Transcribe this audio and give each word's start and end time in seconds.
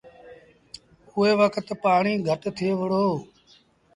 اُئي 1.13 1.31
وکت 1.41 1.67
پآڻيٚ 1.83 2.23
گھٽ 2.27 2.43
ٿئي 2.57 2.69
وُهڙو۔ 2.77 3.05